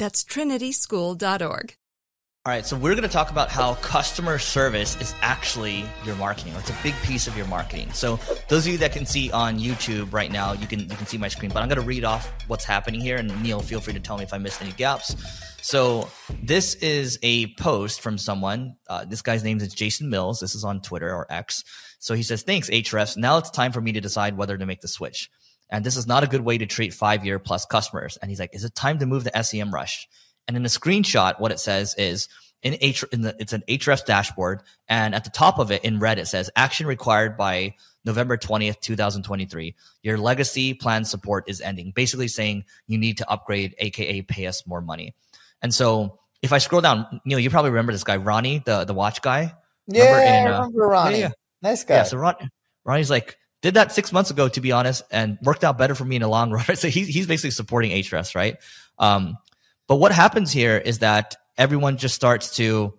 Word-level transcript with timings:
That's 0.00 0.24
trinityschool.org. 0.24 1.74
All 2.46 2.50
right, 2.54 2.64
so 2.64 2.74
we're 2.74 2.94
going 2.94 3.02
to 3.02 3.08
talk 3.08 3.30
about 3.30 3.50
how 3.50 3.74
customer 3.74 4.38
service 4.38 4.98
is 4.98 5.14
actually 5.20 5.84
your 6.06 6.16
marketing. 6.16 6.54
It's 6.56 6.70
a 6.70 6.76
big 6.82 6.94
piece 7.02 7.26
of 7.26 7.36
your 7.36 7.46
marketing. 7.48 7.92
So 7.92 8.18
those 8.48 8.66
of 8.66 8.72
you 8.72 8.78
that 8.78 8.92
can 8.92 9.04
see 9.04 9.30
on 9.30 9.58
YouTube 9.58 10.14
right 10.14 10.32
now, 10.32 10.54
you 10.54 10.66
can 10.66 10.80
you 10.80 10.96
can 10.96 11.04
see 11.04 11.18
my 11.18 11.28
screen, 11.28 11.50
but 11.52 11.62
I'm 11.62 11.68
going 11.68 11.82
to 11.82 11.86
read 11.86 12.02
off 12.02 12.32
what's 12.46 12.64
happening 12.64 13.02
here, 13.02 13.18
and 13.18 13.42
Neil, 13.42 13.60
feel 13.60 13.78
free 13.78 13.92
to 13.92 14.00
tell 14.00 14.16
me 14.16 14.24
if 14.24 14.32
I 14.32 14.38
missed 14.38 14.62
any 14.62 14.72
gaps. 14.72 15.14
So 15.60 16.08
this 16.42 16.76
is 16.76 17.18
a 17.22 17.52
post 17.56 18.00
from 18.00 18.16
someone. 18.16 18.76
Uh, 18.88 19.04
this 19.04 19.20
guy's 19.20 19.44
name 19.44 19.58
is 19.58 19.74
Jason 19.74 20.08
Mills. 20.08 20.40
This 20.40 20.54
is 20.54 20.64
on 20.64 20.80
Twitter 20.80 21.14
or 21.14 21.30
X. 21.30 21.62
So 21.98 22.14
he 22.14 22.22
says, 22.22 22.42
"Thanks, 22.42 22.70
Ahrefs. 22.70 23.18
Now 23.18 23.36
it's 23.36 23.50
time 23.50 23.70
for 23.70 23.82
me 23.82 23.92
to 23.92 24.00
decide 24.00 24.38
whether 24.38 24.56
to 24.56 24.64
make 24.64 24.80
the 24.80 24.88
switch." 24.88 25.28
And 25.70 25.84
this 25.84 25.96
is 25.96 26.06
not 26.06 26.24
a 26.24 26.26
good 26.26 26.42
way 26.42 26.58
to 26.58 26.66
treat 26.66 26.92
five 26.92 27.24
year 27.24 27.38
plus 27.38 27.64
customers. 27.64 28.18
And 28.20 28.30
he's 28.30 28.40
like, 28.40 28.54
"Is 28.54 28.64
it 28.64 28.74
time 28.74 28.98
to 28.98 29.06
move 29.06 29.24
to 29.24 29.30
SEMrush?" 29.30 30.06
And 30.48 30.56
in 30.56 30.62
the 30.62 30.68
screenshot, 30.68 31.38
what 31.38 31.52
it 31.52 31.60
says 31.60 31.94
is 31.96 32.28
in 32.62 32.76
H 32.80 33.04
in 33.12 33.22
the 33.22 33.34
it's 33.38 33.52
an 33.52 33.62
Ahrefs 33.68 34.04
dashboard, 34.04 34.62
and 34.88 35.14
at 35.14 35.24
the 35.24 35.30
top 35.30 35.58
of 35.58 35.70
it 35.70 35.84
in 35.84 35.98
red 35.98 36.18
it 36.18 36.26
says 36.26 36.50
action 36.56 36.86
required 36.86 37.36
by 37.36 37.74
November 38.04 38.36
20th, 38.36 38.80
2023. 38.80 39.74
Your 40.02 40.18
legacy 40.18 40.74
plan 40.74 41.04
support 41.04 41.44
is 41.48 41.60
ending. 41.60 41.92
Basically 41.94 42.28
saying 42.28 42.64
you 42.86 42.98
need 42.98 43.18
to 43.18 43.30
upgrade, 43.30 43.74
aka 43.78 44.22
pay 44.22 44.46
us 44.46 44.66
more 44.66 44.80
money. 44.80 45.14
And 45.62 45.72
so 45.72 46.18
if 46.42 46.52
I 46.52 46.58
scroll 46.58 46.80
down, 46.80 47.20
Neil, 47.24 47.38
you 47.38 47.50
probably 47.50 47.70
remember 47.70 47.92
this 47.92 48.04
guy, 48.04 48.16
Ronnie, 48.16 48.62
the 48.64 48.84
the 48.84 48.94
watch 48.94 49.22
guy. 49.22 49.54
Yeah, 49.86 50.04
remember, 50.04 50.20
in, 50.20 50.30
uh, 50.30 50.56
I 50.56 50.58
remember 50.60 50.86
Ronnie. 50.86 51.18
Yeah, 51.18 51.26
yeah. 51.26 51.30
Nice 51.62 51.84
guy. 51.84 51.96
Yeah, 51.96 52.02
so 52.04 52.16
Ron, 52.16 52.34
Ronnie's 52.84 53.10
like, 53.10 53.36
did 53.62 53.74
that 53.74 53.92
six 53.92 54.12
months 54.12 54.30
ago, 54.30 54.48
to 54.48 54.60
be 54.60 54.72
honest, 54.72 55.02
and 55.10 55.38
worked 55.42 55.64
out 55.64 55.76
better 55.76 55.94
for 55.94 56.04
me 56.04 56.16
in 56.16 56.22
the 56.22 56.28
long 56.28 56.50
run. 56.52 56.76
So 56.76 56.88
he's 56.88 57.08
he's 57.08 57.26
basically 57.26 57.50
supporting 57.50 57.90
Ahrefs, 57.90 58.34
right? 58.34 58.56
Um, 58.98 59.36
but 59.86 59.96
what 59.96 60.12
happens 60.12 60.52
here 60.52 60.76
is 60.76 61.00
that 61.00 61.36
everyone 61.58 61.96
just 61.96 62.14
starts 62.14 62.56
to, 62.56 62.94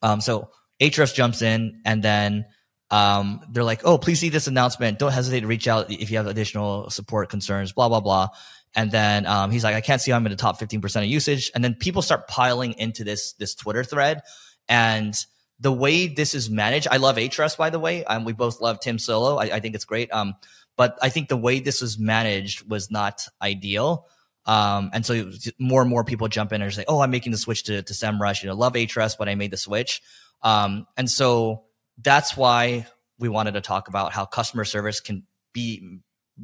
um, 0.00 0.20
so 0.20 0.50
Ahrefs 0.80 1.12
jumps 1.12 1.42
in 1.42 1.80
and 1.84 2.02
then 2.02 2.46
um, 2.90 3.40
they're 3.50 3.64
like, 3.64 3.84
oh, 3.84 3.98
please 3.98 4.20
see 4.20 4.28
this 4.28 4.46
announcement. 4.46 4.98
Don't 4.98 5.12
hesitate 5.12 5.40
to 5.40 5.46
reach 5.46 5.68
out 5.68 5.90
if 5.90 6.10
you 6.10 6.16
have 6.16 6.26
additional 6.26 6.88
support 6.90 7.28
concerns, 7.28 7.72
blah, 7.72 7.88
blah, 7.88 8.00
blah. 8.00 8.28
And 8.74 8.90
then 8.90 9.26
um, 9.26 9.50
he's 9.50 9.64
like, 9.64 9.74
I 9.74 9.80
can't 9.80 10.00
see 10.00 10.12
I'm 10.12 10.24
in 10.24 10.30
the 10.30 10.36
top 10.36 10.60
15% 10.60 10.96
of 10.96 11.06
usage. 11.06 11.50
And 11.54 11.64
then 11.64 11.74
people 11.74 12.00
start 12.00 12.28
piling 12.28 12.74
into 12.78 13.02
this, 13.04 13.32
this 13.32 13.54
Twitter 13.54 13.82
thread. 13.82 14.22
And 14.68 15.14
the 15.60 15.72
way 15.72 16.06
this 16.06 16.34
is 16.34 16.50
managed, 16.50 16.88
I 16.90 16.98
love 16.98 17.16
Ahrefs, 17.16 17.56
by 17.56 17.70
the 17.70 17.78
way. 17.78 18.04
Um, 18.04 18.24
we 18.24 18.32
both 18.32 18.60
love 18.60 18.80
Tim 18.80 18.98
Soulo. 18.98 19.42
I, 19.42 19.56
I 19.56 19.60
think 19.60 19.74
it's 19.74 19.84
great. 19.84 20.12
Um, 20.12 20.34
but 20.76 20.96
I 21.02 21.08
think 21.08 21.28
the 21.28 21.36
way 21.36 21.58
this 21.58 21.80
was 21.80 21.98
managed 21.98 22.68
was 22.68 22.90
not 22.90 23.26
ideal. 23.42 24.06
Um, 24.46 24.90
and 24.94 25.04
so 25.04 25.30
more 25.58 25.82
and 25.82 25.90
more 25.90 26.04
people 26.04 26.28
jump 26.28 26.52
in 26.52 26.62
and 26.62 26.72
say, 26.72 26.84
"Oh, 26.88 27.00
I'm 27.00 27.10
making 27.10 27.32
the 27.32 27.38
switch 27.38 27.64
to 27.64 27.82
to 27.82 27.92
SEMrush. 27.92 28.42
You 28.42 28.48
know, 28.48 28.54
love 28.54 28.74
Ahrefs, 28.74 29.16
but 29.18 29.28
I 29.28 29.34
made 29.34 29.50
the 29.50 29.58
switch." 29.58 30.00
Um, 30.42 30.86
and 30.96 31.10
so 31.10 31.64
that's 32.00 32.36
why 32.36 32.86
we 33.18 33.28
wanted 33.28 33.52
to 33.52 33.60
talk 33.60 33.88
about 33.88 34.12
how 34.12 34.24
customer 34.24 34.64
service 34.64 35.00
can 35.00 35.24
be 35.52 35.98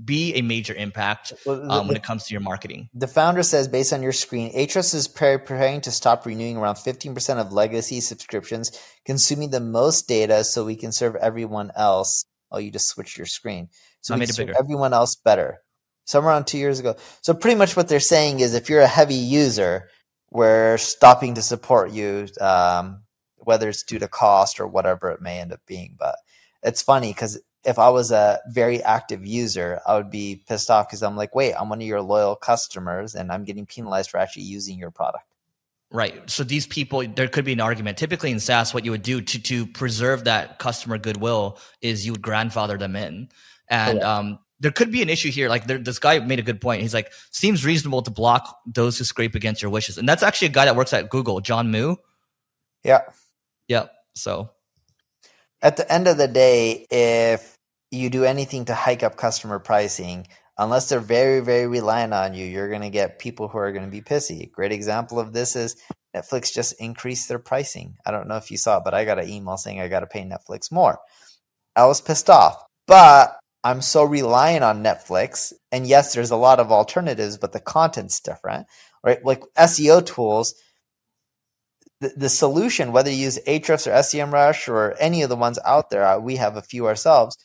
be 0.05 0.35
a 0.35 0.43
major 0.43 0.75
impact 0.75 1.33
um, 1.47 1.87
when 1.87 1.97
it 1.97 2.03
comes 2.03 2.25
to 2.25 2.35
your 2.35 2.41
marketing. 2.41 2.89
The 2.95 3.07
founder 3.07 3.43
says, 3.43 3.69
based 3.69 3.93
on 3.93 4.03
your 4.03 4.13
screen, 4.13 4.53
Ahrefs 4.55 4.95
is 4.95 5.07
preparing 5.07 5.81
to 5.83 5.91
stop 5.91 6.27
renewing 6.27 6.57
around 6.57 6.77
15% 6.77 7.39
of 7.39 7.53
legacy 7.53 8.01
subscriptions, 8.01 8.73
consuming 9.05 9.51
the 9.51 9.61
most 9.61 10.09
data 10.09 10.45
so 10.45 10.65
we 10.65 10.77
can 10.77 10.93
serve 10.93 11.17
everyone 11.17 11.71
else. 11.77 12.25
Oh, 12.51 12.59
you 12.59 12.71
just 12.71 12.89
switched 12.89 13.17
your 13.17 13.27
screen. 13.27 13.69
So 14.01 14.15
I 14.15 14.17
we 14.17 14.21
made 14.21 14.27
can 14.27 14.31
it 14.31 14.35
serve 14.35 14.47
bigger. 14.49 14.59
everyone 14.59 14.93
else 14.93 15.17
better 15.17 15.61
somewhere 16.05 16.33
around 16.33 16.47
two 16.47 16.59
years 16.59 16.81
ago. 16.81 16.97
So 17.23 17.35
pretty 17.35 17.57
much 17.57 17.77
what 17.77 17.89
they're 17.89 18.01
saying 18.01 18.41
is 18.41 18.55
if 18.55 18.69
you're 18.69 18.81
a 18.81 18.87
heavy 18.87 19.15
user, 19.15 19.89
we're 20.31 20.79
stopping 20.79 21.35
to 21.35 21.43
support 21.43 21.91
you, 21.93 22.29
um, 22.41 23.03
whether 23.37 23.69
it's 23.69 23.83
due 23.83 23.99
to 23.99 24.09
cost 24.09 24.61
or 24.61 24.67
whatever 24.67 25.11
it 25.11 25.21
may 25.21 25.41
end 25.41 25.53
up 25.53 25.61
being. 25.67 25.97
But 25.99 26.17
it's 26.63 26.83
funny 26.83 27.13
because 27.13 27.41
if 27.65 27.79
I 27.79 27.89
was 27.89 28.11
a 28.11 28.41
very 28.49 28.83
active 28.83 29.25
user, 29.27 29.81
I 29.87 29.97
would 29.97 30.11
be 30.11 30.43
pissed 30.47 30.71
off 30.71 30.89
because 30.89 31.03
I'm 31.03 31.17
like, 31.17 31.35
wait, 31.35 31.55
I'm 31.55 31.69
one 31.69 31.81
of 31.81 31.87
your 31.87 32.03
loyal 32.03 32.37
customers 32.37 33.15
and 33.15 33.33
I'm 33.33 33.45
getting 33.45 33.67
penalized 33.67 34.11
for 34.11 34.19
actually 34.19 34.45
using 34.45 34.79
your 34.79 34.91
product. 34.91 35.25
Right. 35.91 36.29
So 36.29 36.43
these 36.43 36.67
people, 36.67 37.07
there 37.07 37.29
could 37.29 37.45
be 37.45 37.53
an 37.53 37.61
argument. 37.61 37.99
Typically 37.99 38.31
in 38.31 38.41
SaaS, 38.41 38.75
what 38.75 38.85
you 38.85 38.91
would 38.91 39.03
do 39.03 39.21
to 39.21 39.43
to 39.43 39.67
preserve 39.67 40.25
that 40.25 40.59
customer 40.59 40.99
goodwill 40.99 41.59
is 41.81 42.05
you 42.05 42.13
would 42.13 42.23
grandfather 42.23 42.77
them 42.77 42.97
in, 42.97 43.29
and 43.69 44.03
um, 44.03 44.39
there 44.59 44.73
could 44.73 44.91
be 44.91 45.03
an 45.03 45.09
issue 45.09 45.31
here. 45.31 45.49
Like 45.49 45.69
there, 45.69 45.79
this 45.79 46.01
guy 46.01 46.19
made 46.19 46.41
a 46.41 46.43
good 46.43 46.61
point. 46.61 46.83
He's 46.83 46.95
like, 46.95 47.13
seems 47.31 47.65
reasonable 47.65 48.03
to 48.03 48.11
block 48.11 48.59
those 48.67 48.99
who 48.99 49.05
scrape 49.05 49.37
against 49.37 49.63
your 49.63 49.71
wishes, 49.71 49.97
and 49.97 50.09
that's 50.09 50.25
actually 50.25 50.49
a 50.49 50.51
guy 50.51 50.65
that 50.65 50.75
works 50.75 50.93
at 50.93 51.11
Google, 51.11 51.41
John 51.41 51.71
Mu. 51.71 51.95
Yeah. 52.83 53.03
Yep. 53.69 53.93
So 54.17 54.51
at 55.63 55.77
the 55.77 55.91
end 55.91 56.07
of 56.09 56.19
the 56.19 56.29
day, 56.29 56.87
if 56.91 57.54
you 57.95 58.11
do 58.11 58.25
anything 58.25 58.67
to 58.67 58.75
hike 58.75 59.03
up 59.03 59.17
customer 59.17 59.59
pricing, 59.59 60.27
unless 60.59 60.89
they're 60.89 61.01
very, 61.01 61.41
very 61.41 61.67
reliant 61.67 62.15
on 62.15 62.35
you, 62.35 62.47
you're 62.47 62.69
going 62.69 62.83
to 62.83 62.91
get 62.91 63.19
people 63.19 63.49
who 63.49 63.59
are 63.59 63.73
going 63.73 63.85
to 63.85 63.91
be 63.91 64.03
pissy. 64.03 64.51
Great 64.51 64.73
example 64.73 65.19
of 65.19 65.33
this 65.33 65.57
is 65.57 65.77
Netflix 66.15 66.53
just 66.53 66.81
increased 66.81 67.29
their 67.29 67.39
pricing. 67.39 67.97
I 68.07 68.11
don't 68.11 68.29
know 68.29 68.37
if 68.37 68.51
you 68.51 68.57
saw 68.57 68.79
it, 68.79 68.85
but 68.85 68.95
I 68.95 69.05
got 69.05 69.19
an 69.19 69.29
email 69.29 69.57
saying 69.57 69.81
I 69.81 69.89
got 69.89 70.01
to 70.01 70.07
pay 70.07 70.23
Netflix 70.23 70.71
more. 70.71 70.99
I 71.75 71.87
was 71.87 72.01
pissed 72.01 72.31
off, 72.31 72.63
but 72.87 73.37
I'm 73.65 73.81
so 73.81 74.05
reliant 74.05 74.63
on 74.63 74.85
Netflix. 74.85 75.53
And 75.73 75.87
yes, 75.87 76.15
there's 76.15 76.31
a 76.31 76.37
lot 76.37 76.61
of 76.61 76.71
alternatives, 76.71 77.37
but 77.37 77.53
the 77.53 77.61
content's 77.61 78.21
different, 78.21 78.67
right? 79.03 79.25
Like 79.25 79.43
SEO 79.59 80.05
tools, 80.07 80.55
the, 82.01 82.13
the 82.17 82.29
solution, 82.29 82.93
whether 82.93 83.11
you 83.11 83.17
use 83.17 83.39
Ahrefs 83.47 83.87
or 83.87 83.93
SEMrush 83.93 84.69
or 84.69 84.95
any 85.01 85.23
of 85.23 85.31
the 85.31 85.37
ones 85.37 85.59
out 85.65 85.91
there, 85.91 86.07
uh, 86.07 86.19
we 86.19 86.37
have 86.37 86.57
a 86.57 86.63
few 86.63 86.87
ourselves, 86.87 87.37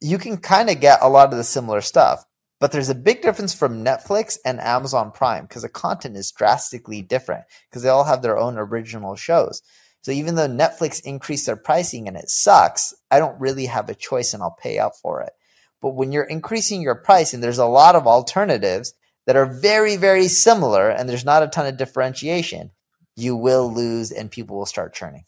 you 0.00 0.18
can 0.18 0.36
kind 0.36 0.70
of 0.70 0.80
get 0.80 1.00
a 1.02 1.08
lot 1.08 1.32
of 1.32 1.38
the 1.38 1.44
similar 1.44 1.80
stuff. 1.80 2.24
But 2.60 2.72
there's 2.72 2.88
a 2.88 2.94
big 2.94 3.22
difference 3.22 3.54
from 3.54 3.84
Netflix 3.84 4.36
and 4.44 4.60
Amazon 4.60 5.12
Prime 5.12 5.44
because 5.44 5.62
the 5.62 5.68
content 5.68 6.16
is 6.16 6.32
drastically 6.32 7.02
different 7.02 7.44
because 7.68 7.82
they 7.82 7.88
all 7.88 8.04
have 8.04 8.20
their 8.20 8.36
own 8.36 8.58
original 8.58 9.14
shows. 9.14 9.62
So 10.02 10.10
even 10.10 10.34
though 10.34 10.48
Netflix 10.48 11.00
increased 11.04 11.46
their 11.46 11.56
pricing 11.56 12.08
and 12.08 12.16
it 12.16 12.28
sucks, 12.28 12.94
I 13.10 13.18
don't 13.18 13.40
really 13.40 13.66
have 13.66 13.88
a 13.88 13.94
choice 13.94 14.34
and 14.34 14.42
I'll 14.42 14.56
pay 14.60 14.78
up 14.78 14.94
for 15.00 15.22
it. 15.22 15.30
But 15.80 15.94
when 15.94 16.10
you're 16.10 16.24
increasing 16.24 16.82
your 16.82 16.96
price 16.96 17.32
and 17.32 17.42
there's 17.42 17.58
a 17.58 17.66
lot 17.66 17.94
of 17.94 18.06
alternatives 18.06 18.94
that 19.26 19.36
are 19.36 19.46
very, 19.46 19.96
very 19.96 20.26
similar 20.26 20.88
and 20.88 21.08
there's 21.08 21.24
not 21.24 21.42
a 21.42 21.48
ton 21.48 21.66
of 21.66 21.76
differentiation, 21.76 22.72
you 23.16 23.36
will 23.36 23.72
lose 23.72 24.10
and 24.10 24.30
people 24.30 24.56
will 24.56 24.66
start 24.66 24.94
churning. 24.94 25.24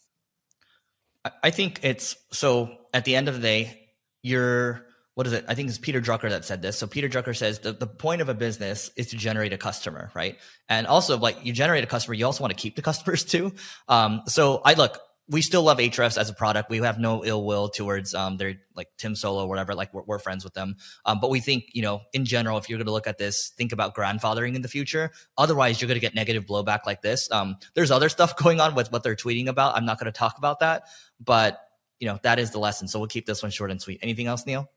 I 1.43 1.51
think 1.51 1.79
it's 1.83 2.17
so 2.31 2.75
at 2.93 3.05
the 3.05 3.15
end 3.15 3.29
of 3.29 3.35
the 3.35 3.41
day, 3.41 3.80
you're 4.21 4.85
what 5.15 5.27
is 5.27 5.33
it? 5.33 5.45
I 5.47 5.55
think 5.55 5.67
it's 5.67 5.77
Peter 5.77 5.99
Drucker 5.99 6.29
that 6.29 6.45
said 6.45 6.61
this. 6.61 6.77
So 6.77 6.87
Peter 6.87 7.09
Drucker 7.09 7.35
says 7.35 7.59
the, 7.59 7.73
the 7.73 7.87
point 7.87 8.21
of 8.21 8.29
a 8.29 8.33
business 8.33 8.89
is 8.95 9.07
to 9.07 9.17
generate 9.17 9.51
a 9.51 9.57
customer, 9.57 10.09
right? 10.15 10.37
And 10.69 10.87
also 10.87 11.17
like 11.17 11.45
you 11.45 11.51
generate 11.51 11.83
a 11.83 11.87
customer, 11.87 12.13
you 12.13 12.25
also 12.25 12.41
want 12.41 12.55
to 12.55 12.61
keep 12.61 12.75
the 12.75 12.81
customers 12.89 13.25
too. 13.25 13.53
Um, 13.89 14.21
so 14.27 14.61
I 14.63 14.73
look, 14.73 14.97
we 15.27 15.41
still 15.41 15.63
love 15.63 15.77
Ahrefs 15.77 16.17
as 16.17 16.29
a 16.29 16.33
product. 16.33 16.69
We 16.69 16.79
have 16.79 16.99
no 16.99 17.23
ill 17.23 17.45
will 17.45 17.69
towards 17.69 18.13
um, 18.13 18.37
their 18.37 18.55
like 18.75 18.87
Tim 18.97 19.13
Soulo 19.13 19.43
or 19.43 19.47
whatever. 19.47 19.75
Like 19.75 19.93
we're, 19.93 20.03
we're 20.03 20.19
friends 20.19 20.43
with 20.43 20.53
them. 20.53 20.75
Um, 21.05 21.19
but 21.21 21.29
we 21.29 21.39
think 21.39 21.65
you 21.73 21.81
know 21.81 22.01
in 22.13 22.25
general, 22.25 22.57
if 22.57 22.69
you're 22.69 22.77
going 22.77 22.87
to 22.87 22.91
look 22.91 23.07
at 23.07 23.17
this, 23.17 23.51
think 23.55 23.71
about 23.71 23.95
grandfathering 23.95 24.55
in 24.55 24.61
the 24.61 24.67
future. 24.67 25.11
Otherwise, 25.37 25.79
you're 25.79 25.87
going 25.87 25.99
to 25.99 26.01
get 26.01 26.15
negative 26.15 26.45
blowback 26.45 26.85
like 26.85 27.01
this. 27.01 27.29
Um, 27.31 27.57
there's 27.75 27.91
other 27.91 28.09
stuff 28.09 28.35
going 28.43 28.59
on 28.59 28.75
with 28.75 28.91
what 28.91 29.03
they're 29.03 29.15
tweeting 29.15 29.47
about. 29.47 29.75
I'm 29.75 29.85
not 29.85 29.99
going 29.99 30.11
to 30.11 30.17
talk 30.17 30.37
about 30.37 30.59
that, 30.59 30.83
but 31.19 31.61
you 32.01 32.07
know 32.07 32.19
that 32.23 32.39
is 32.39 32.51
the 32.51 32.59
lesson. 32.59 32.89
So 32.89 32.99
we'll 32.99 33.07
keep 33.07 33.25
this 33.25 33.41
one 33.41 33.51
short 33.51 33.71
and 33.71 33.81
sweet. 33.81 33.99
Anything 34.01 34.27
else, 34.27 34.45
Neil? 34.45 34.69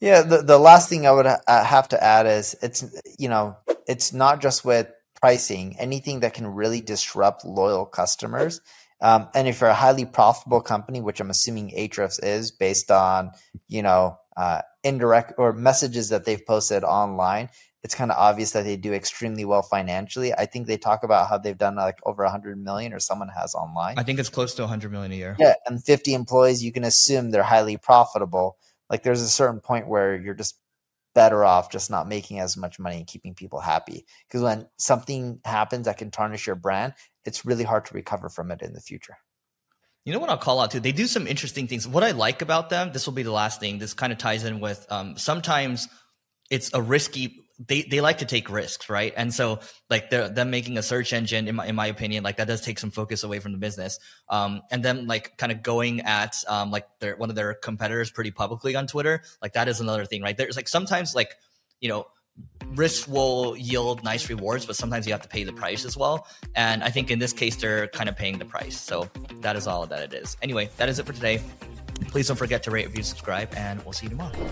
Yeah, 0.00 0.22
the, 0.22 0.42
the 0.42 0.58
last 0.58 0.88
thing 0.88 1.06
I 1.06 1.12
would 1.12 1.26
uh, 1.26 1.38
have 1.48 1.88
to 1.88 2.02
add 2.02 2.26
is 2.26 2.54
it's 2.62 2.84
you 3.18 3.28
know 3.28 3.56
it's 3.88 4.12
not 4.12 4.40
just 4.40 4.64
with 4.64 4.88
pricing. 5.20 5.76
Anything 5.80 6.20
that 6.20 6.34
can 6.34 6.46
really 6.46 6.80
disrupt 6.80 7.44
loyal 7.44 7.86
customers 7.86 8.60
um, 9.02 9.28
and 9.34 9.48
if 9.48 9.60
you're 9.60 9.68
a 9.68 9.74
highly 9.74 10.04
profitable 10.04 10.60
company, 10.60 11.00
which 11.00 11.20
I'm 11.20 11.28
assuming 11.28 11.70
Ahrefs 11.76 12.22
is 12.22 12.52
based 12.52 12.90
on, 12.92 13.32
you 13.66 13.82
know, 13.82 14.16
uh, 14.36 14.62
indirect 14.84 15.34
or 15.38 15.52
messages 15.52 16.10
that 16.10 16.24
they've 16.24 16.46
posted 16.46 16.84
online, 16.84 17.50
it's 17.82 17.94
kind 17.94 18.10
of 18.10 18.16
obvious 18.16 18.52
that 18.52 18.64
they 18.64 18.76
do 18.76 18.92
extremely 18.92 19.44
well 19.44 19.62
financially. 19.62 20.32
I 20.32 20.46
think 20.46 20.66
they 20.66 20.76
talk 20.76 21.02
about 21.02 21.28
how 21.28 21.38
they've 21.38 21.58
done 21.58 21.76
like 21.76 21.98
over 22.04 22.22
100 22.22 22.62
million 22.62 22.92
or 22.92 23.00
someone 23.00 23.28
has 23.28 23.54
online. 23.54 23.98
I 23.98 24.04
think 24.04 24.18
it's 24.18 24.28
close 24.28 24.54
to 24.54 24.62
100 24.62 24.92
million 24.92 25.12
a 25.12 25.16
year. 25.16 25.36
Yeah, 25.38 25.54
and 25.66 25.82
50 25.82 26.14
employees, 26.14 26.62
you 26.62 26.72
can 26.72 26.84
assume 26.84 27.30
they're 27.30 27.42
highly 27.42 27.76
profitable. 27.76 28.56
Like 28.88 29.02
there's 29.02 29.22
a 29.22 29.28
certain 29.28 29.60
point 29.60 29.88
where 29.88 30.14
you're 30.14 30.34
just 30.34 30.58
better 31.14 31.44
off 31.44 31.70
just 31.70 31.90
not 31.90 32.08
making 32.08 32.38
as 32.38 32.56
much 32.56 32.78
money 32.78 32.96
and 32.98 33.06
keeping 33.06 33.34
people 33.34 33.60
happy. 33.60 34.06
Because 34.28 34.42
when 34.42 34.68
something 34.76 35.40
happens 35.44 35.86
that 35.86 35.98
can 35.98 36.10
tarnish 36.10 36.46
your 36.46 36.56
brand, 36.56 36.94
it's 37.24 37.44
really 37.44 37.64
hard 37.64 37.84
to 37.86 37.94
recover 37.94 38.28
from 38.28 38.50
it 38.50 38.62
in 38.62 38.72
the 38.72 38.80
future. 38.80 39.16
You 40.04 40.12
know 40.12 40.18
what 40.18 40.30
I'll 40.30 40.38
call 40.38 40.60
out 40.60 40.72
too? 40.72 40.80
They 40.80 40.92
do 40.92 41.06
some 41.06 41.26
interesting 41.26 41.68
things. 41.68 41.86
What 41.86 42.02
I 42.02 42.10
like 42.10 42.42
about 42.42 42.70
them, 42.70 42.92
this 42.92 43.06
will 43.06 43.12
be 43.12 43.22
the 43.22 43.32
last 43.32 43.60
thing. 43.60 43.78
This 43.78 43.94
kind 43.94 44.12
of 44.12 44.18
ties 44.18 44.44
in 44.44 44.58
with 44.58 44.84
um, 44.90 45.16
sometimes 45.16 45.88
it's 46.50 46.72
a 46.74 46.82
risky. 46.82 47.41
They 47.66 47.82
they 47.82 48.00
like 48.00 48.18
to 48.18 48.24
take 48.24 48.50
risks, 48.50 48.88
right? 48.88 49.12
And 49.16 49.32
so 49.32 49.60
like 49.90 50.10
they're 50.10 50.28
them 50.28 50.50
making 50.50 50.78
a 50.78 50.82
search 50.82 51.12
engine, 51.12 51.48
in 51.48 51.56
my 51.56 51.66
in 51.66 51.74
my 51.74 51.86
opinion, 51.86 52.24
like 52.24 52.38
that 52.38 52.48
does 52.48 52.60
take 52.60 52.78
some 52.78 52.90
focus 52.90 53.22
away 53.22 53.38
from 53.38 53.52
the 53.52 53.58
business. 53.58 53.98
Um, 54.28 54.62
and 54.70 54.84
then 54.84 55.06
like 55.06 55.36
kind 55.36 55.52
of 55.52 55.62
going 55.62 56.00
at 56.00 56.36
um 56.48 56.70
like 56.70 56.86
their 57.00 57.16
one 57.16 57.30
of 57.30 57.36
their 57.36 57.54
competitors 57.54 58.10
pretty 58.10 58.30
publicly 58.30 58.74
on 58.74 58.86
Twitter, 58.86 59.22
like 59.40 59.52
that 59.52 59.68
is 59.68 59.80
another 59.80 60.04
thing, 60.04 60.22
right? 60.22 60.36
There's 60.36 60.56
like 60.56 60.68
sometimes 60.68 61.14
like 61.14 61.34
you 61.80 61.88
know 61.88 62.06
risk 62.74 63.08
will 63.08 63.56
yield 63.56 64.02
nice 64.02 64.28
rewards, 64.28 64.66
but 64.66 64.76
sometimes 64.76 65.06
you 65.06 65.12
have 65.12 65.22
to 65.22 65.28
pay 65.28 65.44
the 65.44 65.52
price 65.52 65.84
as 65.84 65.96
well. 65.96 66.26
And 66.54 66.82
I 66.82 66.90
think 66.90 67.10
in 67.10 67.18
this 67.18 67.32
case, 67.32 67.56
they're 67.56 67.88
kind 67.88 68.08
of 68.08 68.16
paying 68.16 68.38
the 68.38 68.44
price. 68.44 68.80
So 68.80 69.10
that 69.40 69.56
is 69.56 69.66
all 69.66 69.86
that 69.86 70.00
it 70.00 70.14
is. 70.14 70.36
Anyway, 70.42 70.70
that 70.78 70.88
is 70.88 70.98
it 70.98 71.06
for 71.06 71.12
today. 71.12 71.42
Please 72.08 72.28
don't 72.28 72.36
forget 72.36 72.62
to 72.64 72.70
rate, 72.70 72.86
review, 72.86 73.02
subscribe, 73.02 73.52
and 73.54 73.82
we'll 73.84 73.92
see 73.92 74.06
you 74.06 74.10
tomorrow. 74.10 74.51